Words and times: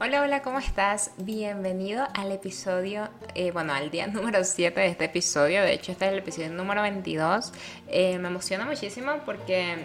Hola, 0.00 0.22
hola, 0.22 0.42
¿cómo 0.42 0.58
estás? 0.58 1.12
Bienvenido 1.18 2.06
al 2.14 2.32
episodio, 2.32 3.08
eh, 3.34 3.50
bueno, 3.52 3.72
al 3.72 3.90
día 3.90 4.06
número 4.08 4.44
7 4.44 4.78
de 4.80 4.86
este 4.86 5.04
episodio. 5.04 5.62
De 5.62 5.72
hecho, 5.72 5.92
este 5.92 6.06
es 6.06 6.12
el 6.12 6.18
episodio 6.18 6.50
número 6.50 6.82
22. 6.82 7.52
Eh, 7.88 8.18
me 8.18 8.28
emociona 8.28 8.64
muchísimo 8.64 9.12
porque 9.24 9.76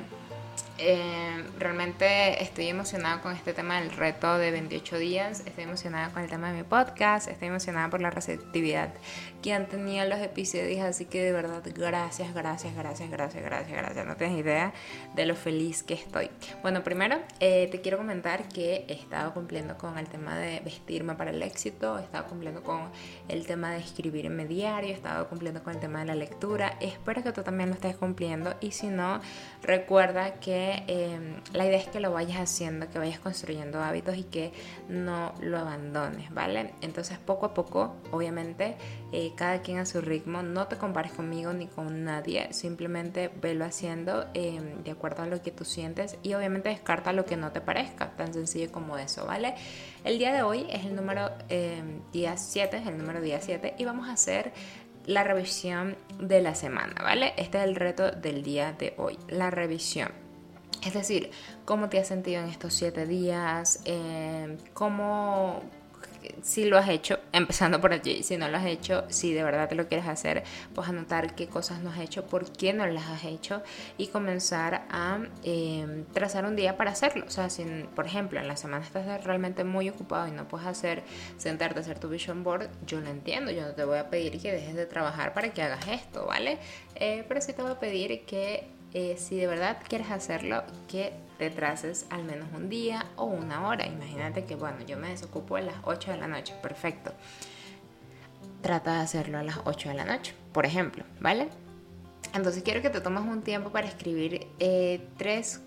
eh, 0.79 1.43
realmente 1.57 2.43
estoy 2.43 2.67
emocionada 2.67 3.21
con 3.21 3.33
este 3.33 3.53
tema 3.53 3.79
del 3.81 3.91
reto 3.91 4.37
de 4.37 4.51
28 4.51 4.97
días, 4.97 5.43
estoy 5.45 5.63
emocionada 5.63 6.09
con 6.09 6.21
el 6.21 6.29
tema 6.29 6.51
de 6.51 6.57
mi 6.57 6.63
podcast, 6.63 7.27
estoy 7.27 7.47
emocionada 7.47 7.89
por 7.89 8.01
la 8.01 8.11
receptividad 8.11 8.93
que 9.41 9.53
han 9.53 9.67
tenido 9.67 10.05
los 10.05 10.19
episodios, 10.19 10.81
así 10.81 11.05
que 11.05 11.23
de 11.23 11.31
verdad 11.31 11.63
gracias, 11.75 12.33
gracias, 12.33 12.75
gracias, 12.75 13.09
gracias, 13.09 13.43
gracias, 13.43 13.77
gracias, 13.77 14.05
no 14.05 14.15
tienes 14.17 14.39
idea 14.39 14.73
de 15.15 15.25
lo 15.25 15.35
feliz 15.35 15.83
que 15.83 15.95
estoy. 15.95 16.29
Bueno, 16.61 16.83
primero 16.83 17.17
eh, 17.39 17.67
te 17.71 17.81
quiero 17.81 17.97
comentar 17.97 18.47
que 18.47 18.85
he 18.87 18.93
estado 18.93 19.33
cumpliendo 19.33 19.77
con 19.77 19.97
el 19.97 20.07
tema 20.07 20.37
de 20.37 20.59
vestirme 20.59 21.15
para 21.15 21.31
el 21.31 21.41
éxito, 21.41 21.97
he 21.97 22.03
estado 22.03 22.27
cumpliendo 22.27 22.61
con 22.61 22.91
el 23.29 23.45
tema 23.47 23.71
de 23.71 23.79
escribir 23.79 24.27
en 24.27 24.35
mi 24.35 24.45
diario, 24.45 24.91
he 24.91 24.93
estado 24.93 25.27
cumpliendo 25.27 25.63
con 25.63 25.73
el 25.73 25.79
tema 25.79 25.99
de 25.99 26.05
la 26.05 26.15
lectura, 26.15 26.77
espero 26.79 27.23
que 27.23 27.31
tú 27.31 27.41
también 27.41 27.69
lo 27.69 27.75
estés 27.75 27.95
cumpliendo 27.95 28.55
y 28.61 28.71
si 28.71 28.87
no, 28.87 29.21
recuerda 29.63 30.35
que 30.35 30.66
Em, 30.87 31.41
la 31.53 31.65
idea 31.65 31.77
es 31.77 31.87
que 31.87 31.99
lo 31.99 32.11
vayas 32.11 32.39
haciendo, 32.39 32.89
que 32.89 32.99
vayas 32.99 33.19
construyendo 33.19 33.81
hábitos 33.81 34.17
y 34.17 34.23
que 34.23 34.51
no 34.89 35.33
lo 35.41 35.57
abandones, 35.57 36.33
¿vale? 36.33 36.73
Entonces 36.81 37.17
poco 37.17 37.47
a 37.47 37.53
poco, 37.53 37.95
obviamente, 38.11 38.75
eh, 39.11 39.33
cada 39.35 39.61
quien 39.61 39.79
a 39.79 39.85
su 39.85 40.01
ritmo, 40.01 40.43
no 40.43 40.67
te 40.67 40.77
compares 40.77 41.11
conmigo 41.11 41.53
ni 41.53 41.67
con 41.67 42.03
nadie, 42.03 42.51
simplemente 42.53 43.29
velo 43.41 43.65
haciendo 43.65 44.27
em, 44.33 44.83
de 44.83 44.91
acuerdo 44.91 45.23
a 45.23 45.27
lo 45.27 45.41
que 45.41 45.51
tú 45.51 45.65
sientes 45.65 46.17
y 46.23 46.33
obviamente 46.33 46.69
descarta 46.69 47.13
lo 47.13 47.25
que 47.25 47.37
no 47.37 47.51
te 47.51 47.61
parezca, 47.61 48.15
tan 48.15 48.33
sencillo 48.33 48.71
como 48.71 48.97
eso, 48.97 49.25
¿vale? 49.25 49.55
El 50.03 50.19
día 50.19 50.33
de 50.33 50.41
hoy 50.41 50.65
es 50.69 50.85
el 50.85 50.95
número 50.95 51.31
em, 51.49 52.01
día 52.11 52.37
7, 52.37 52.77
es 52.77 52.87
el 52.87 52.97
número 52.97 53.21
día 53.21 53.41
7 53.41 53.75
y 53.77 53.85
vamos 53.85 54.07
a 54.09 54.13
hacer 54.13 54.53
la 55.05 55.23
revisión 55.23 55.95
de 56.19 56.41
la 56.41 56.53
semana, 56.53 57.01
¿vale? 57.01 57.33
Este 57.37 57.57
es 57.57 57.63
el 57.63 57.75
reto 57.75 58.11
del 58.11 58.43
día 58.43 58.73
de 58.73 58.93
hoy, 58.97 59.17
la 59.29 59.49
revisión. 59.49 60.26
Es 60.85 60.93
decir, 60.93 61.31
cómo 61.65 61.89
te 61.89 61.99
has 61.99 62.07
sentido 62.07 62.41
en 62.41 62.49
estos 62.49 62.73
siete 62.73 63.05
días, 63.05 63.81
eh, 63.85 64.57
cómo, 64.73 65.63
si 66.41 66.65
lo 66.65 66.77
has 66.77 66.87
hecho, 66.89 67.19
empezando 67.33 67.81
por 67.81 67.93
allí, 67.93 68.23
si 68.23 68.37
no 68.37 68.47
lo 68.47 68.57
has 68.57 68.65
hecho, 68.65 69.05
si 69.09 69.33
de 69.33 69.43
verdad 69.43 69.67
te 69.67 69.75
lo 69.75 69.87
quieres 69.87 70.07
hacer, 70.07 70.43
pues 70.75 70.87
anotar 70.87 71.35
qué 71.35 71.47
cosas 71.47 71.81
no 71.81 71.89
has 71.89 71.99
hecho, 71.99 72.27
por 72.27 72.51
qué 72.51 72.73
no 72.73 72.85
las 72.85 73.07
has 73.07 73.23
hecho 73.25 73.63
y 73.97 74.07
comenzar 74.07 74.85
a 74.89 75.19
em, 75.43 76.05
trazar 76.13 76.45
un 76.45 76.55
día 76.55 76.77
para 76.77 76.91
hacerlo. 76.91 77.25
O 77.27 77.31
sea, 77.31 77.49
si 77.49 77.63
por 77.95 78.05
ejemplo 78.05 78.39
en 78.39 78.47
la 78.47 78.55
semana 78.55 78.85
estás 78.85 79.23
realmente 79.23 79.63
muy 79.63 79.89
ocupado 79.89 80.27
y 80.27 80.31
no 80.31 80.47
puedes 80.47 80.67
hacer, 80.67 81.03
sentarte 81.37 81.79
a 81.79 81.81
hacer 81.81 81.99
tu 81.99 82.07
vision 82.07 82.43
board, 82.43 82.69
yo 82.85 83.01
lo 83.01 83.09
entiendo, 83.09 83.51
yo 83.51 83.63
no 83.63 83.73
te 83.73 83.83
voy 83.83 83.97
a 83.97 84.09
pedir 84.09 84.39
que 84.39 84.51
dejes 84.51 84.75
de 84.75 84.85
trabajar 84.85 85.33
para 85.33 85.51
que 85.53 85.63
hagas 85.63 85.87
esto, 85.87 86.27
¿vale? 86.27 86.59
Eh, 86.95 87.25
pero 87.27 87.41
sí 87.41 87.53
te 87.53 87.61
voy 87.61 87.71
a 87.71 87.79
pedir 87.79 88.25
que 88.25 88.76
eh, 88.93 89.15
si 89.17 89.37
de 89.37 89.47
verdad 89.47 89.77
quieres 89.87 90.11
hacerlo, 90.11 90.63
que 90.87 91.13
te 91.37 91.49
traces 91.49 92.05
al 92.09 92.23
menos 92.23 92.47
un 92.55 92.69
día 92.69 93.05
o 93.15 93.25
una 93.25 93.67
hora. 93.67 93.85
Imagínate 93.85 94.45
que, 94.45 94.55
bueno, 94.55 94.77
yo 94.85 94.97
me 94.97 95.09
desocupo 95.09 95.55
a 95.55 95.61
las 95.61 95.75
8 95.83 96.11
de 96.11 96.17
la 96.17 96.27
noche, 96.27 96.53
perfecto. 96.61 97.13
Trata 98.61 98.95
de 98.95 99.01
hacerlo 99.01 99.37
a 99.37 99.43
las 99.43 99.59
8 99.65 99.89
de 99.89 99.95
la 99.95 100.05
noche, 100.05 100.33
por 100.51 100.65
ejemplo, 100.65 101.03
¿vale? 101.19 101.49
Entonces 102.33 102.63
quiero 102.63 102.81
que 102.81 102.89
te 102.89 103.01
tomes 103.01 103.23
un 103.23 103.41
tiempo 103.41 103.71
para 103.71 103.87
escribir 103.87 104.47
eh, 104.59 105.07
tres 105.17 105.61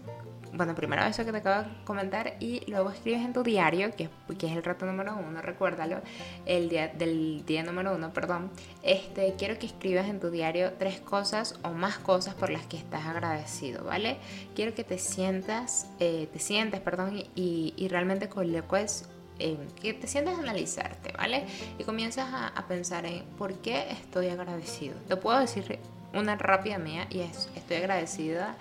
bueno, 0.53 0.75
primero 0.75 1.05
eso 1.05 1.25
que 1.25 1.33
te 1.33 1.39
acabo 1.39 1.63
de 1.63 1.85
comentar 1.85 2.37
y 2.41 2.63
luego 2.71 2.91
escribes 2.91 3.25
en 3.25 3.33
tu 3.33 3.43
diario, 3.43 3.91
que, 3.95 4.09
es 4.29 4.53
el 4.53 4.63
reto 4.63 4.87
número 4.87 5.17
uno, 5.17 5.41
recuérdalo, 5.43 6.01
el 6.47 6.69
día 6.69 6.89
del 6.89 7.45
día 7.47 7.63
número 7.63 7.95
uno, 7.95 8.13
perdón. 8.13 8.51
Este, 8.83 9.35
quiero 9.39 9.59
que 9.59 9.67
escribas 9.67 10.09
en 10.09 10.21
tu 10.21 10.31
diario 10.31 10.73
tres 10.79 11.01
cosas 11.01 11.59
o 11.63 11.71
más 11.71 11.99
cosas 11.99 12.35
por 12.35 12.51
las 12.51 12.67
que 12.67 12.77
estás 12.77 13.07
agradecido, 13.07 13.85
¿vale? 13.85 14.19
Quiero 14.55 14.75
que 14.75 14.85
te 14.85 14.99
sientas, 14.99 15.89
eh, 16.01 16.29
te 16.33 16.39
sientes, 16.39 16.81
perdón, 16.81 17.23
y, 17.35 17.75
y 17.77 17.89
realmente 17.89 18.29
coloques 18.29 19.09
eh, 19.41 19.57
que 19.81 19.95
te 19.95 20.07
sientas 20.07 20.37
a 20.39 20.43
analizarte, 20.43 21.13
¿vale? 21.17 21.47
Y 21.79 21.85
comienzas 21.85 22.29
a, 22.33 22.49
a, 22.49 22.67
pensar 22.67 23.07
en 23.07 23.25
por 23.39 23.55
qué 23.55 23.91
estoy 23.91 24.29
agradecido. 24.29 24.95
Te 25.09 25.17
puedo 25.17 25.39
decir 25.39 25.79
una 26.13 26.37
rápida 26.37 26.79
mía 26.79 27.07
y 27.09 27.21
es, 27.21 27.49
estoy 27.57 27.79
agradecida 27.79 28.57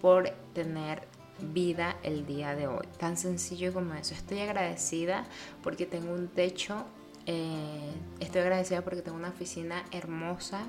por 0.00 0.30
tener 0.52 1.13
vida 1.40 1.96
el 2.02 2.26
día 2.26 2.54
de 2.54 2.66
hoy. 2.66 2.86
Tan 2.98 3.16
sencillo 3.16 3.72
como 3.72 3.94
eso. 3.94 4.14
Estoy 4.14 4.40
agradecida 4.40 5.24
porque 5.62 5.86
tengo 5.86 6.12
un 6.12 6.28
techo, 6.28 6.84
eh, 7.26 7.92
estoy 8.20 8.42
agradecida 8.42 8.82
porque 8.82 9.02
tengo 9.02 9.16
una 9.16 9.28
oficina 9.28 9.84
hermosa. 9.92 10.66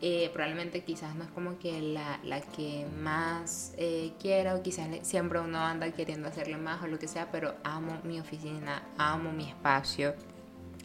Eh, 0.00 0.28
probablemente 0.32 0.84
quizás 0.84 1.14
no 1.14 1.24
es 1.24 1.30
como 1.30 1.58
que 1.58 1.80
la, 1.80 2.20
la 2.24 2.40
que 2.40 2.86
más 3.00 3.72
eh, 3.78 4.12
quiera 4.20 4.54
o 4.54 4.62
quizás 4.62 4.88
siempre 5.02 5.40
uno 5.40 5.58
anda 5.58 5.90
queriendo 5.92 6.28
hacerle 6.28 6.58
más 6.58 6.82
o 6.82 6.88
lo 6.88 6.98
que 6.98 7.08
sea, 7.08 7.30
pero 7.30 7.54
amo 7.64 8.00
mi 8.04 8.20
oficina, 8.20 8.82
amo 8.98 9.32
mi 9.32 9.48
espacio. 9.48 10.14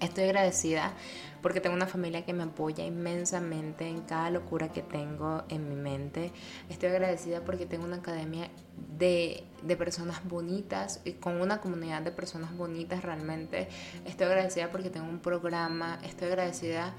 Estoy 0.02 0.26
agradecida 0.26 0.94
porque 1.42 1.60
tengo 1.60 1.76
una 1.76 1.88
familia 1.88 2.26
que 2.26 2.34
me 2.34 2.44
apoya 2.44 2.86
inmensamente 2.86 3.88
en 3.88 4.02
cada 4.02 4.30
locura 4.30 4.72
que 4.72 4.82
tengo 4.82 5.44
en 5.50 5.68
mi 5.68 5.76
mente. 5.76 6.32
Estoy 6.70 6.90
agradecida 6.90 7.42
porque 7.42 7.66
tengo 7.66 7.86
una 7.86 7.98
academia 7.98 8.50
de, 8.98 9.44
de, 9.62 9.76
personas 9.76 10.26
bonitas 10.26 11.02
y 11.04 11.14
con 11.14 11.42
una 11.42 11.60
comunidad 11.60 12.02
de 12.02 12.12
personas 12.12 12.56
bonitas 12.56 13.04
realmente. 13.04 13.68
Estoy 14.06 14.28
agradecida 14.28 14.72
porque 14.72 14.90
tengo 14.90 15.08
un 15.08 15.20
programa, 15.20 16.00
estoy 16.04 16.30
agradecida 16.30 16.94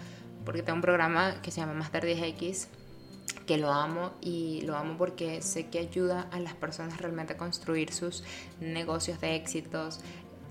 porque 0.44 0.62
tengo 0.62 0.76
un 0.76 0.82
programa 0.82 1.40
que 1.42 1.50
se 1.50 1.60
llama 1.60 1.74
Master 1.74 2.04
10X 2.04 2.68
que 3.46 3.58
lo 3.58 3.72
amo 3.72 4.12
y 4.20 4.60
lo 4.62 4.76
amo 4.76 4.96
porque 4.96 5.42
sé 5.42 5.66
que 5.66 5.78
ayuda 5.78 6.28
a 6.30 6.40
las 6.40 6.54
personas 6.54 7.00
realmente 7.00 7.32
a 7.32 7.36
construir 7.36 7.92
sus 7.92 8.22
negocios 8.60 9.20
de 9.20 9.34
éxitos, 9.34 10.00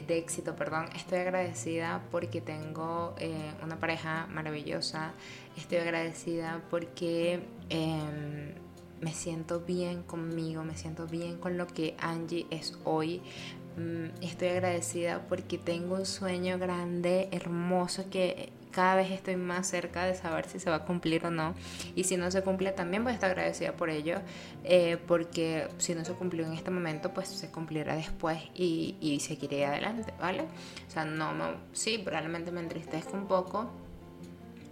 de 0.07 0.17
éxito, 0.17 0.55
perdón. 0.55 0.87
Estoy 0.95 1.19
agradecida 1.19 2.01
porque 2.11 2.41
tengo 2.41 3.15
eh, 3.19 3.51
una 3.63 3.79
pareja 3.79 4.27
maravillosa. 4.27 5.13
Estoy 5.57 5.79
agradecida 5.79 6.61
porque 6.69 7.41
em, 7.69 8.53
me 9.01 9.13
siento 9.13 9.61
bien 9.61 10.03
conmigo, 10.03 10.63
me 10.63 10.75
siento 10.75 11.07
bien 11.07 11.37
con 11.37 11.57
lo 11.57 11.67
que 11.67 11.95
Angie 11.99 12.47
es 12.49 12.77
hoy. 12.83 13.21
Mm, 13.77 14.23
estoy 14.23 14.49
agradecida 14.49 15.25
porque 15.27 15.57
tengo 15.57 15.95
un 15.95 16.05
sueño 16.05 16.57
grande, 16.59 17.29
hermoso 17.31 18.09
que 18.09 18.51
cada 18.79 18.95
vez 18.95 19.11
estoy 19.11 19.35
más 19.35 19.67
cerca 19.67 20.05
de 20.05 20.15
saber 20.15 20.47
si 20.47 20.57
se 20.57 20.69
va 20.69 20.77
a 20.77 20.85
cumplir 20.85 21.25
o 21.25 21.31
no. 21.31 21.53
Y 21.95 22.05
si 22.05 22.15
no 22.15 22.31
se 22.31 22.43
cumple, 22.43 22.71
también 22.71 23.03
voy 23.03 23.11
a 23.11 23.15
estar 23.15 23.31
agradecida 23.31 23.73
por 23.73 23.89
ello, 23.89 24.21
eh, 24.63 24.97
porque 25.05 25.67
si 25.79 25.93
no 25.95 26.05
se 26.05 26.13
cumplió 26.13 26.45
en 26.45 26.53
este 26.53 26.71
momento, 26.71 27.13
pues 27.13 27.27
se 27.27 27.51
cumplirá 27.51 27.97
después 27.97 28.39
y, 28.55 28.95
y 29.01 29.19
seguiré 29.19 29.65
adelante, 29.65 30.13
¿vale? 30.17 30.43
O 30.87 30.91
sea, 30.91 31.03
no, 31.03 31.33
sí, 31.73 31.97
probablemente 31.97 32.51
me 32.51 32.61
entristezco 32.61 33.17
un 33.17 33.27
poco. 33.27 33.69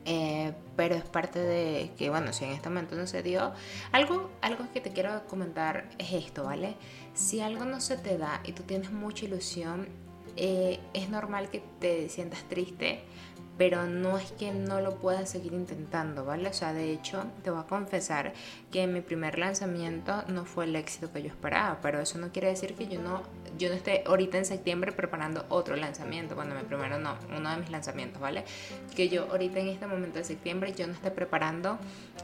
Eh, 0.06 0.54
pero 0.78 0.96
es 0.96 1.04
parte 1.04 1.40
de 1.40 1.92
que, 1.98 2.10
bueno, 2.10 2.32
si 2.32 2.46
en 2.46 2.52
este 2.52 2.70
momento 2.70 2.96
no 2.96 3.08
se 3.08 3.22
dio, 3.24 3.52
algo, 3.92 4.32
algo 4.40 4.72
que 4.72 4.80
te 4.80 4.94
quiero 4.94 5.28
comentar 5.28 5.90
es 5.98 6.14
esto, 6.14 6.46
¿vale? 6.46 6.78
Si 7.14 7.42
algo 7.42 7.66
no 7.66 7.82
se 7.82 7.98
te 7.98 8.18
da 8.18 8.40
y 8.46 8.54
tú 8.54 8.64
tienes 8.64 8.90
mucha 8.90 9.26
ilusión, 9.26 9.90
eh, 10.38 10.80
es 10.94 11.10
normal 11.10 11.50
que 11.50 11.62
te 11.80 12.08
sientas 12.10 12.44
triste, 12.48 13.02
pero 13.58 13.86
no 13.86 14.18
es 14.18 14.32
que 14.34 14.52
no 14.52 14.82
lo 14.82 14.96
puedas 14.96 15.30
seguir 15.30 15.54
intentando, 15.54 16.26
¿vale? 16.26 16.50
O 16.50 16.54
sea, 16.54 16.74
de 16.74 16.92
hecho, 16.92 17.24
te 17.44 17.50
voy 17.50 17.62
a 17.62 17.64
confesar 17.64 18.34
que 18.72 18.86
mi 18.88 19.02
primer 19.02 19.40
lanzamiento 19.40 20.24
no 20.28 20.46
fue 20.46 20.66
el 20.66 20.76
éxito 20.76 21.12
que 21.12 21.24
yo 21.24 21.30
esperaba, 21.30 21.80
pero 21.82 22.00
eso 22.00 22.18
no 22.20 22.32
quiere 22.32 22.50
decir 22.50 22.76
que 22.76 22.88
yo 22.88 23.02
no, 23.02 23.24
yo 23.58 23.70
no 23.70 23.76
esté 23.76 24.04
ahorita 24.06 24.38
en 24.38 24.46
septiembre 24.46 24.92
preparando 24.92 25.46
otro 25.50 25.76
lanzamiento, 25.76 26.36
bueno, 26.36 26.54
mi 26.56 26.64
primero 26.64 27.00
no, 27.00 27.16
uno 27.36 27.50
de 27.50 27.58
mis 27.58 27.70
lanzamientos, 27.70 28.22
¿vale? 28.22 28.44
Que 28.96 29.10
yo 29.10 29.28
ahorita 29.32 29.60
en 29.60 29.70
este 29.70 29.88
momento 29.88 30.20
de 30.20 30.24
septiembre 30.24 30.74
yo 30.74 30.86
no 30.88 30.94
esté 30.94 31.12
preparando 31.12 31.80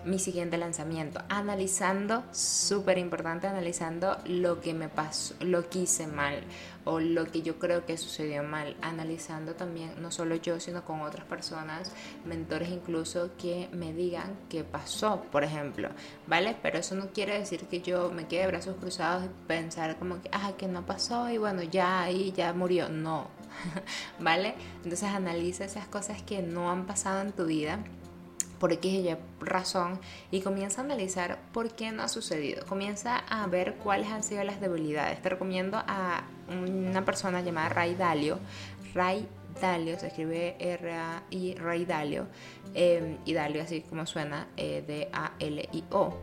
mi 0.05 0.19
siguiente 0.19 0.57
lanzamiento, 0.57 1.21
analizando, 1.29 2.23
súper 2.31 2.97
importante, 2.97 3.47
analizando 3.47 4.17
lo 4.25 4.61
que 4.61 4.73
me 4.73 4.89
pasó, 4.89 5.33
lo 5.39 5.69
que 5.69 5.79
hice 5.79 6.07
mal 6.07 6.43
o 6.85 6.99
lo 6.99 7.25
que 7.25 7.41
yo 7.41 7.59
creo 7.59 7.85
que 7.85 7.97
sucedió 7.97 8.43
mal, 8.43 8.75
analizando 8.81 9.55
también, 9.55 9.93
no 10.01 10.11
solo 10.11 10.35
yo, 10.35 10.59
sino 10.59 10.83
con 10.83 11.01
otras 11.01 11.22
personas, 11.23 11.91
mentores 12.25 12.69
incluso, 12.69 13.31
que 13.37 13.69
me 13.71 13.93
digan 13.93 14.35
qué 14.49 14.63
pasó, 14.63 15.21
por 15.31 15.43
ejemplo, 15.43 15.89
¿vale? 16.27 16.55
Pero 16.61 16.79
eso 16.79 16.95
no 16.95 17.07
quiere 17.07 17.39
decir 17.39 17.67
que 17.67 17.81
yo 17.81 18.11
me 18.11 18.27
quede 18.27 18.41
de 18.41 18.47
brazos 18.47 18.75
cruzados 18.77 19.25
y 19.25 19.29
pensar 19.47 19.97
como 19.97 20.21
que, 20.21 20.29
ah, 20.31 20.53
que 20.57 20.67
no 20.67 20.85
pasó 20.85 21.29
y 21.29 21.37
bueno, 21.37 21.63
ya 21.63 22.03
ahí 22.03 22.31
ya 22.35 22.53
murió, 22.53 22.89
no, 22.89 23.27
¿vale? 24.19 24.55
Entonces 24.83 25.09
analiza 25.09 25.65
esas 25.65 25.87
cosas 25.87 26.21
que 26.21 26.41
no 26.41 26.71
han 26.71 26.85
pasado 26.85 27.21
en 27.21 27.31
tu 27.31 27.45
vida 27.45 27.79
por 28.63 28.71
X 28.71 28.93
Y 28.93 29.17
razón 29.41 29.99
y 30.31 30.39
comienza 30.39 30.79
a 30.79 30.85
analizar 30.85 31.37
por 31.51 31.75
qué 31.75 31.91
no 31.91 32.01
ha 32.01 32.07
sucedido. 32.07 32.65
Comienza 32.65 33.17
a 33.17 33.45
ver 33.47 33.75
cuáles 33.75 34.07
han 34.07 34.23
sido 34.23 34.41
las 34.45 34.61
debilidades. 34.61 35.21
Te 35.21 35.27
recomiendo 35.27 35.83
a 35.85 36.23
una 36.47 37.03
persona 37.03 37.41
llamada 37.41 37.67
Ray 37.67 37.95
Dalio. 37.95 38.39
Ray 38.93 39.27
Dalio, 39.61 39.99
se 39.99 40.07
escribe 40.07 40.55
R-A-I, 40.59 41.55
Ray 41.55 41.85
Dalio, 41.85 42.27
eh, 42.73 43.17
y 43.25 43.33
Dalio 43.33 43.61
así 43.61 43.81
como 43.81 44.05
suena, 44.05 44.47
eh, 44.57 44.83
D-A-L-I-O. 44.85 46.13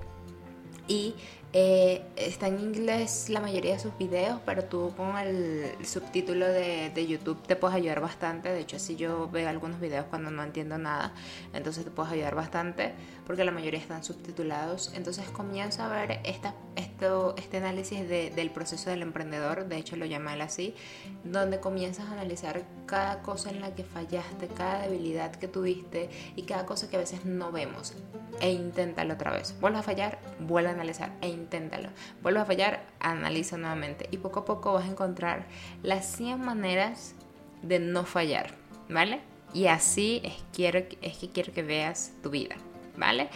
Y 0.88 1.14
eh, 1.52 2.02
está 2.16 2.48
en 2.48 2.58
inglés 2.58 3.28
la 3.28 3.40
mayoría 3.40 3.74
de 3.74 3.78
sus 3.78 3.96
videos, 3.96 4.40
pero 4.44 4.64
tú 4.64 4.92
con 4.96 5.16
el 5.18 5.72
subtítulo 5.84 6.46
de, 6.46 6.90
de, 6.92 7.06
YouTube 7.06 7.40
te 7.46 7.54
puedes 7.54 7.76
ayudar 7.76 8.00
bastante. 8.00 8.48
De 8.48 8.60
hecho, 8.60 8.78
si 8.80 8.96
yo 8.96 9.28
veo 9.30 9.48
algunos 9.48 9.80
videos 9.80 10.06
cuando 10.06 10.32
no 10.32 10.42
entiendo 10.42 10.78
nada, 10.78 11.12
entonces 11.52 11.84
te 11.84 11.90
puedes 11.92 12.12
ayudar 12.12 12.34
bastante 12.34 12.94
porque 13.30 13.44
la 13.44 13.52
mayoría 13.52 13.78
están 13.78 14.02
subtitulados. 14.02 14.90
Entonces 14.96 15.24
comienza 15.28 15.86
a 15.86 15.88
ver 15.88 16.18
esta, 16.24 16.52
esto, 16.74 17.36
este 17.38 17.58
análisis 17.58 18.00
de, 18.08 18.30
del 18.30 18.50
proceso 18.50 18.90
del 18.90 19.02
emprendedor, 19.02 19.66
de 19.66 19.76
hecho 19.76 19.94
lo 19.94 20.04
llama 20.04 20.34
él 20.34 20.40
así, 20.40 20.74
donde 21.22 21.60
comienzas 21.60 22.08
a 22.08 22.12
analizar 22.14 22.64
cada 22.86 23.22
cosa 23.22 23.50
en 23.50 23.60
la 23.60 23.72
que 23.72 23.84
fallaste, 23.84 24.48
cada 24.48 24.82
debilidad 24.82 25.30
que 25.30 25.46
tuviste 25.46 26.10
y 26.34 26.42
cada 26.42 26.66
cosa 26.66 26.90
que 26.90 26.96
a 26.96 26.98
veces 26.98 27.24
no 27.24 27.52
vemos. 27.52 27.94
E 28.40 28.50
inténtalo 28.50 29.14
otra 29.14 29.30
vez. 29.30 29.54
Vuelve 29.60 29.78
a 29.78 29.84
fallar, 29.84 30.18
vuelve 30.40 30.70
a 30.70 30.72
analizar 30.72 31.12
e 31.20 31.28
inténtalo. 31.28 31.90
Vuelve 32.22 32.40
a 32.40 32.44
fallar, 32.44 32.84
analiza 32.98 33.56
nuevamente. 33.56 34.08
Y 34.10 34.16
poco 34.16 34.40
a 34.40 34.44
poco 34.44 34.72
vas 34.72 34.86
a 34.86 34.90
encontrar 34.90 35.46
las 35.84 36.04
100 36.16 36.40
maneras 36.40 37.14
de 37.62 37.78
no 37.78 38.04
fallar, 38.04 38.56
¿vale? 38.88 39.20
Y 39.54 39.66
así 39.66 40.20
es, 40.24 40.34
quiero, 40.52 40.80
es 41.00 41.18
que 41.18 41.28
quiero 41.28 41.52
que 41.52 41.62
veas 41.62 42.12
tu 42.22 42.30
vida, 42.30 42.56
¿vale? 43.00 43.28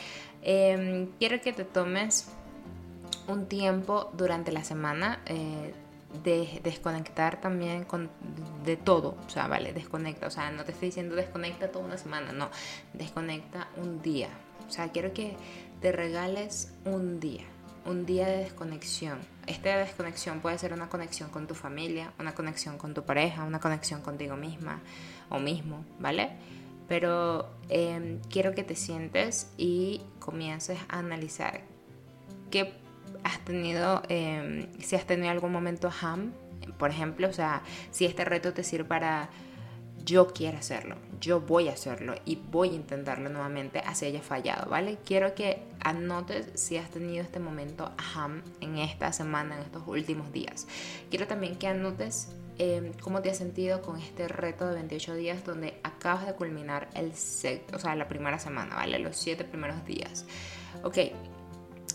Em, 0.42 1.08
quiero 1.18 1.40
que 1.40 1.52
te 1.52 1.64
tomes 1.64 2.28
un 3.26 3.46
tiempo 3.46 4.10
durante 4.12 4.52
la 4.52 4.62
semana 4.62 5.20
eh, 5.26 5.74
de 6.22 6.60
desconectar 6.62 7.40
también 7.40 7.84
con, 7.84 8.10
de 8.64 8.76
todo, 8.76 9.16
o 9.26 9.30
sea, 9.30 9.48
vale, 9.48 9.72
desconecta, 9.72 10.26
o 10.26 10.30
sea, 10.30 10.50
no 10.50 10.64
te 10.64 10.72
estoy 10.72 10.88
diciendo 10.88 11.16
desconecta 11.16 11.72
toda 11.72 11.86
una 11.86 11.98
semana, 11.98 12.32
no, 12.32 12.50
desconecta 12.92 13.68
un 13.76 14.00
día, 14.02 14.28
o 14.68 14.70
sea, 14.70 14.92
quiero 14.92 15.12
que 15.12 15.34
te 15.80 15.90
regales 15.90 16.72
un 16.84 17.18
día, 17.18 17.44
un 17.86 18.06
día 18.06 18.26
de 18.26 18.38
desconexión. 18.38 19.18
Esta 19.46 19.76
desconexión 19.76 20.40
puede 20.40 20.58
ser 20.58 20.72
una 20.72 20.88
conexión 20.88 21.30
con 21.30 21.46
tu 21.46 21.54
familia, 21.54 22.12
una 22.18 22.34
conexión 22.34 22.78
con 22.78 22.94
tu 22.94 23.02
pareja, 23.02 23.44
una 23.44 23.60
conexión 23.60 24.00
contigo 24.00 24.36
misma 24.36 24.80
o 25.30 25.38
mismo, 25.38 25.84
¿vale? 25.98 26.30
Pero 26.88 27.48
em, 27.68 28.20
quiero 28.30 28.54
que 28.54 28.62
te 28.62 28.76
sientes 28.76 29.50
y 29.56 30.02
comiences 30.18 30.78
a 30.88 30.98
analizar 30.98 31.62
qué 32.50 32.72
has 33.22 33.38
tenido, 33.44 34.02
em, 34.08 34.68
si 34.80 34.96
has 34.96 35.06
tenido 35.06 35.30
algún 35.30 35.52
momento 35.52 35.90
ham, 36.02 36.32
por 36.78 36.90
ejemplo, 36.90 37.28
o 37.28 37.32
sea, 37.32 37.62
si 37.90 38.04
este 38.04 38.24
reto 38.24 38.52
te 38.52 38.64
sirve 38.64 38.84
para 38.84 39.30
yo 40.04 40.28
quiero 40.28 40.58
hacerlo, 40.58 40.96
yo 41.20 41.40
voy 41.40 41.68
a 41.68 41.72
hacerlo 41.72 42.14
y 42.26 42.36
voy 42.36 42.70
a 42.70 42.74
intentarlo 42.74 43.30
nuevamente 43.30 43.78
así 43.78 44.04
haya 44.04 44.20
fallado, 44.20 44.68
¿vale? 44.68 44.98
Quiero 45.04 45.34
que 45.34 45.62
anotes 45.80 46.50
si 46.54 46.76
has 46.76 46.90
tenido 46.90 47.22
este 47.22 47.40
momento 47.40 47.90
ham 48.14 48.42
en 48.60 48.78
esta 48.78 49.12
semana, 49.12 49.56
en 49.56 49.62
estos 49.62 49.82
últimos 49.86 50.30
días. 50.32 50.66
Quiero 51.08 51.26
también 51.26 51.56
que 51.56 51.68
anotes 51.68 52.28
em, 52.58 52.92
cómo 53.00 53.22
te 53.22 53.30
has 53.30 53.38
sentido 53.38 53.82
con 53.82 54.00
este 54.00 54.28
reto 54.28 54.66
de 54.66 54.74
28 54.74 55.14
días 55.14 55.44
donde 55.44 55.80
acabas 55.82 56.26
de 56.26 56.34
culminar 56.34 56.88
el 56.94 57.14
set, 57.14 57.74
o 57.74 57.78
sea, 57.78 57.94
la 57.94 58.08
primera 58.08 58.38
semana, 58.38 58.76
¿vale? 58.76 58.98
Los 58.98 59.16
7 59.16 59.44
primeros 59.44 59.84
días. 59.84 60.24
Ok, 60.82 60.98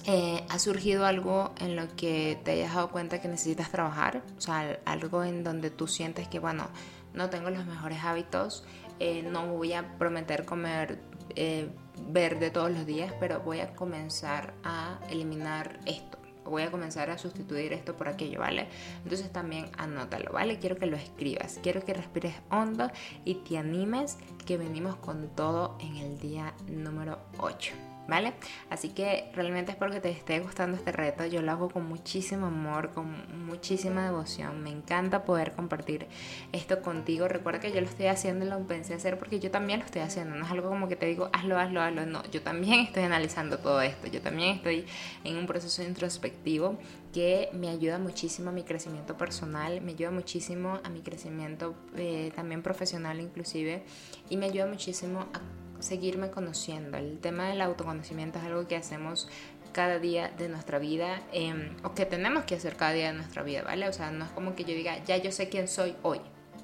eh, 0.05 0.43
¿Ha 0.49 0.59
surgido 0.59 1.05
algo 1.05 1.53
en 1.59 1.75
lo 1.75 1.95
que 1.95 2.39
te 2.43 2.51
hayas 2.51 2.73
dado 2.73 2.89
cuenta 2.89 3.21
que 3.21 3.27
necesitas 3.27 3.69
trabajar? 3.69 4.23
O 4.37 4.41
sea, 4.41 4.79
algo 4.85 5.23
en 5.23 5.43
donde 5.43 5.69
tú 5.69 5.87
sientes 5.87 6.27
que, 6.27 6.39
bueno, 6.39 6.67
no 7.13 7.29
tengo 7.29 7.49
los 7.49 7.65
mejores 7.65 8.03
hábitos, 8.03 8.63
eh, 8.99 9.23
no 9.23 9.47
voy 9.47 9.73
a 9.73 9.97
prometer 9.97 10.45
comer 10.45 10.99
eh, 11.35 11.69
verde 12.07 12.49
todos 12.49 12.71
los 12.71 12.85
días, 12.85 13.13
pero 13.19 13.41
voy 13.41 13.59
a 13.59 13.75
comenzar 13.75 14.53
a 14.63 14.99
eliminar 15.09 15.79
esto. 15.85 16.18
Voy 16.45 16.63
a 16.63 16.71
comenzar 16.71 17.09
a 17.09 17.17
sustituir 17.17 17.73
esto 17.73 17.95
por 17.95 18.07
aquello, 18.07 18.39
¿vale? 18.39 18.67
Entonces 19.03 19.31
también 19.31 19.69
anótalo, 19.77 20.31
¿vale? 20.31 20.59
Quiero 20.59 20.77
que 20.77 20.85
lo 20.85 20.97
escribas, 20.97 21.59
quiero 21.61 21.83
que 21.83 21.93
respires 21.93 22.35
hondo 22.49 22.89
y 23.25 23.35
te 23.35 23.57
animes 23.57 24.17
que 24.45 24.57
venimos 24.57 24.95
con 24.95 25.29
todo 25.35 25.77
en 25.79 25.97
el 25.97 26.19
día 26.19 26.53
número 26.67 27.19
8. 27.37 27.88
¿Vale? 28.09 28.33
Así 28.69 28.89
que 28.89 29.31
realmente 29.33 29.71
espero 29.71 29.91
que 29.91 29.99
te 29.99 30.09
esté 30.09 30.39
gustando 30.39 30.77
este 30.77 30.91
reto. 30.91 31.25
Yo 31.25 31.41
lo 31.41 31.51
hago 31.51 31.69
con 31.69 31.87
muchísimo 31.87 32.47
amor, 32.47 32.91
con 32.91 33.45
muchísima 33.45 34.03
devoción. 34.03 34.61
Me 34.63 34.71
encanta 34.71 35.23
poder 35.23 35.53
compartir 35.53 36.07
esto 36.51 36.81
contigo. 36.81 37.27
Recuerda 37.27 37.59
que 37.59 37.71
yo 37.71 37.81
lo 37.81 37.87
estoy 37.87 38.07
haciendo 38.07 38.45
y 38.45 38.49
lo 38.49 38.59
pensé 38.67 38.93
hacer 38.93 39.17
porque 39.17 39.39
yo 39.39 39.51
también 39.51 39.79
lo 39.79 39.85
estoy 39.85 40.01
haciendo. 40.01 40.35
No 40.35 40.45
es 40.45 40.51
algo 40.51 40.69
como 40.69 40.87
que 40.87 40.95
te 40.95 41.05
digo, 41.05 41.29
hazlo, 41.33 41.57
hazlo, 41.57 41.81
hazlo. 41.81 42.05
No, 42.05 42.23
yo 42.31 42.41
también 42.41 42.81
estoy 42.81 43.03
analizando 43.03 43.59
todo 43.59 43.81
esto. 43.81 44.07
Yo 44.07 44.21
también 44.21 44.55
estoy 44.55 44.85
en 45.23 45.37
un 45.37 45.45
proceso 45.45 45.83
introspectivo 45.83 46.77
que 47.13 47.49
me 47.53 47.69
ayuda 47.69 47.97
muchísimo 47.97 48.49
a 48.49 48.53
mi 48.53 48.63
crecimiento 48.63 49.17
personal, 49.17 49.81
me 49.81 49.91
ayuda 49.93 50.11
muchísimo 50.11 50.79
a 50.83 50.89
mi 50.89 51.01
crecimiento 51.01 51.75
eh, 51.95 52.31
también 52.35 52.61
profesional 52.61 53.19
inclusive 53.19 53.83
y 54.29 54.37
me 54.37 54.45
ayuda 54.45 54.67
muchísimo 54.67 55.21
a 55.21 55.41
seguirme 55.79 56.29
conociendo. 56.29 56.97
El 56.97 57.19
tema 57.19 57.47
del 57.47 57.61
autoconocimiento 57.61 58.39
es 58.39 58.45
algo 58.45 58.67
que 58.67 58.75
hacemos 58.75 59.27
cada 59.71 59.99
día 59.99 60.29
de 60.29 60.49
nuestra 60.49 60.79
vida 60.79 61.21
em, 61.31 61.75
o 61.83 61.93
que 61.93 62.05
tenemos 62.05 62.43
que 62.45 62.55
hacer 62.55 62.75
cada 62.75 62.93
día 62.93 63.07
de 63.07 63.13
nuestra 63.13 63.43
vida, 63.43 63.63
¿vale? 63.63 63.87
O 63.87 63.93
sea, 63.93 64.11
no 64.11 64.25
es 64.25 64.31
como 64.31 64.55
que 64.55 64.63
yo 64.63 64.73
diga, 64.73 65.03
ya 65.03 65.17
yo 65.17 65.31
sé 65.31 65.49
quién 65.49 65.67
soy 65.67 65.95
hoy, 66.01 66.19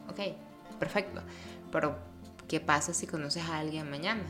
ok, 0.09 0.19
perfecto, 0.79 1.21
pero 1.71 1.97
¿qué 2.47 2.59
pasa 2.59 2.93
si 2.93 3.07
conoces 3.07 3.43
a 3.43 3.59
alguien 3.59 3.89
mañana? 3.89 4.23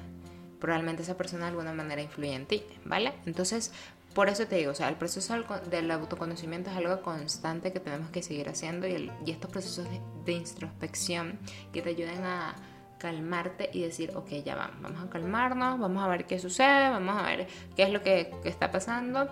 Probablemente 0.60 1.04
esa 1.04 1.16
persona 1.18 1.46
de 1.46 1.52
alguna 1.52 1.74
manera 1.74 2.02
influye 2.02 2.34
en 2.34 2.46
ti, 2.46 2.64
¿vale? 2.84 3.14
Entonces, 3.26 3.72
por 4.14 4.30
eso 4.30 4.48
te 4.48 4.56
digo, 4.56 4.72
o 4.72 4.76
sea, 4.76 4.88
el 4.88 4.96
proceso 4.96 5.34
del 5.70 5.92
autoconocimiento 5.92 6.70
es 6.70 6.78
algo 6.78 7.02
constante 7.02 7.74
que 7.74 7.82
tenemos 7.82 8.10
que 8.12 8.24
seguir 8.24 8.48
haciendo 8.50 8.88
y, 8.88 9.12
estos 9.28 9.52
procesos 9.52 9.88
de 10.26 10.32
introspección 10.32 11.40
que 11.74 11.82
te 11.82 11.90
ayuden 11.90 12.24
a 12.24 12.56
calmarte 12.98 13.70
y 13.74 13.82
decir, 13.82 14.12
ok, 14.16 14.30
ya 14.44 14.56
vamos, 14.56 14.82
vamos 14.82 15.04
a 15.04 15.10
calmarnos, 15.10 15.80
vamos 15.80 16.04
a 16.04 16.08
ver 16.08 16.26
qué 16.26 16.40
sucede, 16.40 16.90
vamos 16.90 17.18
a 17.18 17.24
ver 17.24 17.48
qué 17.76 17.84
es 17.84 17.90
lo 17.90 18.02
que, 18.02 18.34
está 18.46 18.72
pasando 18.72 19.30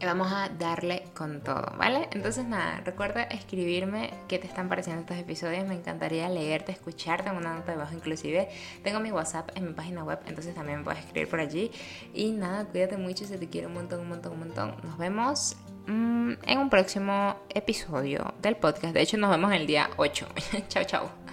y 0.00 0.04
vamos 0.04 0.30
a 0.30 0.48
darle 0.48 1.04
con 1.14 1.42
todo, 1.42 1.72
¿vale? 1.76 2.08
Entonces 2.12 2.44
nada, 2.44 2.80
recuerda 2.84 3.24
escribirme 3.24 4.10
qué 4.28 4.38
te 4.38 4.46
están 4.46 4.68
pareciendo 4.68 5.00
estos 5.02 5.16
episodios, 5.16 5.66
me 5.66 5.74
encantaría 5.74 6.28
leerte, 6.28 6.70
escucharte 6.70 7.28
en 7.28 7.36
una 7.36 7.54
nota 7.54 7.72
de 7.72 7.78
bajo 7.78 7.94
inclusive. 7.94 8.48
Tengo 8.84 9.00
mi 9.00 9.10
WhatsApp 9.10 9.50
en 9.56 9.66
mi 9.66 9.72
página 9.72 10.04
web, 10.04 10.20
entonces 10.26 10.54
también 10.54 10.78
me 10.78 10.84
puedes 10.84 11.00
escribir 11.00 11.28
por 11.28 11.40
allí. 11.40 11.72
Y 12.14 12.30
nada, 12.30 12.64
cuídate 12.66 12.96
mucho, 12.96 13.24
se 13.24 13.38
te 13.38 13.48
quiere 13.48 13.66
un 13.66 13.74
montón, 13.74 14.00
un 14.00 14.08
montón, 14.08 14.32
un 14.34 14.38
montón. 14.38 14.76
Nos 14.84 14.98
vemos 14.98 15.56
mm, 15.88 16.32
en 16.46 16.58
un 16.58 16.70
próximo 16.70 17.36
episodio 17.48 18.34
del 18.40 18.56
podcast. 18.56 18.94
De 18.94 19.02
hecho, 19.02 19.16
nos 19.16 19.30
vemos 19.30 19.52
el 19.52 19.66
día 19.66 19.90
8. 19.96 20.28
chao, 20.68 20.84
chao. 20.84 21.27